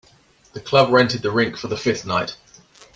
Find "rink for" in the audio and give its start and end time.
1.29-1.67